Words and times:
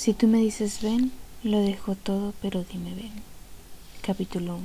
Si 0.00 0.14
tú 0.14 0.28
me 0.28 0.38
dices 0.38 0.80
ven, 0.80 1.12
lo 1.42 1.58
dejo 1.58 1.94
todo, 1.94 2.32
pero 2.40 2.64
dime 2.64 2.94
ven. 2.94 3.12
Capítulo 4.00 4.54
1. 4.54 4.64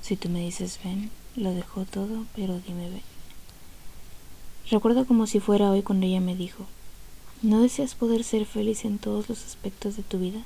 Si 0.00 0.16
tú 0.16 0.30
me 0.30 0.40
dices 0.40 0.80
ven, 0.82 1.10
lo 1.36 1.50
dejo 1.52 1.84
todo, 1.84 2.24
pero 2.34 2.58
dime 2.66 2.88
ven. 2.88 3.02
Recuerdo 4.70 5.04
como 5.04 5.26
si 5.26 5.40
fuera 5.40 5.70
hoy 5.70 5.82
cuando 5.82 6.06
ella 6.06 6.22
me 6.22 6.34
dijo, 6.34 6.64
¿no 7.42 7.60
deseas 7.60 7.94
poder 7.94 8.24
ser 8.24 8.46
feliz 8.46 8.86
en 8.86 8.96
todos 8.96 9.28
los 9.28 9.44
aspectos 9.44 9.94
de 9.98 10.04
tu 10.04 10.18
vida? 10.18 10.40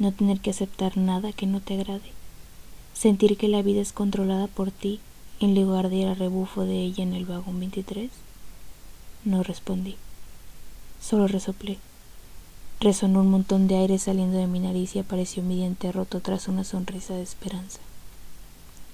No 0.00 0.10
tener 0.10 0.40
que 0.40 0.50
aceptar 0.50 0.96
nada 0.96 1.32
que 1.32 1.46
no 1.46 1.60
te 1.60 1.74
agrade. 1.74 2.10
Sentir 2.94 3.36
que 3.36 3.46
la 3.46 3.62
vida 3.62 3.80
es 3.80 3.92
controlada 3.92 4.48
por 4.48 4.72
ti 4.72 4.98
en 5.38 5.54
lugar 5.54 5.88
de 5.88 5.98
ir 5.98 6.08
al 6.08 6.16
rebufo 6.16 6.64
de 6.64 6.82
ella 6.82 7.04
en 7.04 7.14
el 7.14 7.26
vagón 7.26 7.60
23. 7.60 8.10
No 9.24 9.44
respondí. 9.44 9.94
Solo 11.00 11.28
resoplé. 11.28 11.78
Resonó 12.84 13.20
un 13.20 13.30
montón 13.30 13.66
de 13.66 13.76
aire 13.78 13.98
saliendo 13.98 14.36
de 14.36 14.46
mi 14.46 14.60
nariz 14.60 14.94
y 14.94 14.98
apareció 14.98 15.42
mi 15.42 15.56
diente 15.56 15.90
roto 15.90 16.20
tras 16.20 16.48
una 16.48 16.64
sonrisa 16.64 17.14
de 17.14 17.22
esperanza. 17.22 17.80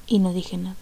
Y 0.07 0.21
no 0.21 0.33
dije 0.33 0.57
nada. 0.57 0.77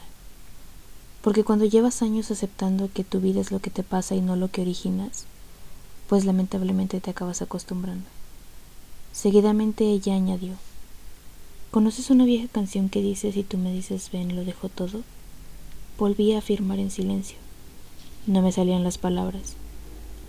Porque 1.22 1.42
cuando 1.42 1.64
llevas 1.64 2.02
años 2.02 2.30
aceptando 2.30 2.90
que 2.92 3.04
tu 3.04 3.20
vida 3.20 3.40
es 3.40 3.50
lo 3.50 3.60
que 3.60 3.70
te 3.70 3.82
pasa 3.82 4.14
y 4.14 4.20
no 4.20 4.36
lo 4.36 4.50
que 4.50 4.60
originas, 4.60 5.24
pues 6.06 6.26
lamentablemente 6.26 7.00
te 7.00 7.08
acabas 7.08 7.40
acostumbrando. 7.40 8.04
Seguidamente 9.12 9.84
ella 9.84 10.14
añadió, 10.14 10.52
¿conoces 11.70 12.10
una 12.10 12.26
vieja 12.26 12.48
canción 12.48 12.90
que 12.90 13.00
dice 13.00 13.32
si 13.32 13.42
tú 13.42 13.56
me 13.56 13.72
dices 13.72 14.10
ven, 14.12 14.36
lo 14.36 14.44
dejo 14.44 14.68
todo? 14.68 15.00
Volví 15.98 16.34
a 16.34 16.40
afirmar 16.40 16.78
en 16.78 16.90
silencio. 16.90 17.38
No 18.26 18.42
me 18.42 18.52
salían 18.52 18.84
las 18.84 18.98
palabras. 18.98 19.54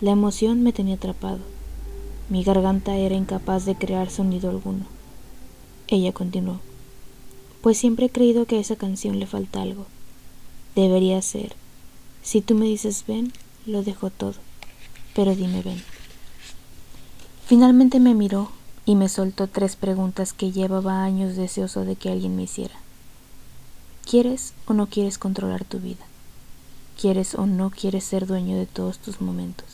La 0.00 0.12
emoción 0.12 0.62
me 0.62 0.72
tenía 0.72 0.94
atrapado 0.94 1.40
mi 2.30 2.44
garganta 2.44 2.96
era 2.96 3.16
incapaz 3.16 3.64
de 3.64 3.74
crear 3.74 4.08
sonido 4.08 4.50
alguno. 4.50 4.86
Ella 5.88 6.12
continuó. 6.12 6.60
Pues 7.60 7.76
siempre 7.76 8.06
he 8.06 8.10
creído 8.10 8.46
que 8.46 8.56
a 8.56 8.60
esa 8.60 8.76
canción 8.76 9.18
le 9.18 9.26
falta 9.26 9.60
algo. 9.60 9.86
Debería 10.76 11.20
ser. 11.22 11.56
Si 12.22 12.40
tú 12.40 12.54
me 12.54 12.66
dices 12.66 13.04
ven, 13.06 13.32
lo 13.66 13.82
dejo 13.82 14.10
todo. 14.10 14.36
Pero 15.12 15.34
dime 15.34 15.60
ven. 15.62 15.82
Finalmente 17.46 17.98
me 17.98 18.14
miró 18.14 18.52
y 18.86 18.94
me 18.94 19.08
soltó 19.08 19.48
tres 19.48 19.74
preguntas 19.74 20.32
que 20.32 20.52
llevaba 20.52 21.02
años 21.02 21.34
deseoso 21.34 21.84
de 21.84 21.96
que 21.96 22.10
alguien 22.10 22.36
me 22.36 22.44
hiciera. 22.44 22.76
¿Quieres 24.08 24.54
o 24.66 24.72
no 24.72 24.86
quieres 24.86 25.18
controlar 25.18 25.64
tu 25.64 25.80
vida? 25.80 26.06
¿Quieres 27.00 27.34
o 27.34 27.46
no 27.46 27.70
quieres 27.70 28.04
ser 28.04 28.28
dueño 28.28 28.56
de 28.56 28.66
todos 28.66 28.98
tus 28.98 29.20
momentos? 29.20 29.66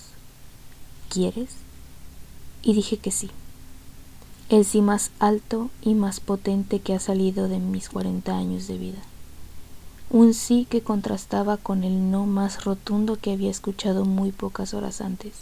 ¿Quieres? 1.11 1.66
Y 2.67 2.72
dije 2.72 2.97
que 2.97 3.12
sí. 3.12 3.31
El 4.48 4.64
sí 4.64 4.83
más 4.83 5.12
alto 5.20 5.70
y 5.83 5.95
más 5.95 6.19
potente 6.19 6.81
que 6.81 6.95
ha 6.95 6.98
salido 6.98 7.47
de 7.48 7.61
mis 7.61 7.89
40 7.89 8.36
años 8.36 8.67
de 8.67 8.77
vida. 8.77 8.98
Un 10.11 10.34
sí 10.34 10.67
que 10.69 10.81
contrastaba 10.81 11.58
con 11.58 11.84
el 11.84 12.11
no 12.11 12.27
más 12.27 12.64
rotundo 12.64 13.19
que 13.20 13.33
había 13.33 13.53
escuchado 13.53 14.05
muy 14.05 14.33
pocas 14.33 14.75
horas 14.75 15.00
antes. 15.00 15.34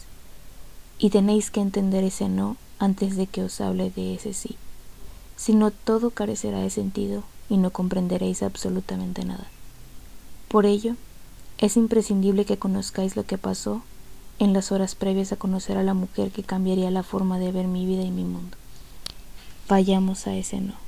Y 0.98 1.08
tenéis 1.08 1.50
que 1.50 1.60
entender 1.60 2.04
ese 2.04 2.28
no 2.28 2.58
antes 2.78 3.16
de 3.16 3.26
que 3.26 3.42
os 3.42 3.58
hable 3.62 3.90
de 3.90 4.14
ese 4.14 4.34
sí. 4.34 4.56
Si 5.36 5.54
no, 5.54 5.70
todo 5.70 6.10
carecerá 6.10 6.58
de 6.58 6.68
sentido 6.68 7.22
y 7.48 7.56
no 7.56 7.70
comprenderéis 7.70 8.42
absolutamente 8.42 9.24
nada. 9.24 9.46
Por 10.48 10.66
ello, 10.66 10.94
es 11.56 11.78
imprescindible 11.78 12.44
que 12.44 12.58
conozcáis 12.58 13.16
lo 13.16 13.24
que 13.24 13.38
pasó 13.38 13.82
en 14.38 14.52
las 14.52 14.72
horas 14.72 14.94
previas 14.94 15.32
a 15.32 15.36
conocer 15.36 15.76
a 15.76 15.82
la 15.82 15.94
mujer 15.94 16.30
que 16.30 16.42
cambiaría 16.42 16.90
la 16.90 17.02
forma 17.02 17.38
de 17.38 17.52
ver 17.52 17.66
mi 17.66 17.86
vida 17.86 18.02
y 18.02 18.10
mi 18.10 18.24
mundo. 18.24 18.56
Vayamos 19.68 20.26
a 20.26 20.34
ese 20.34 20.60
no. 20.60 20.83